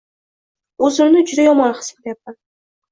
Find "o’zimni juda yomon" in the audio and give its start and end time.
0.87-1.79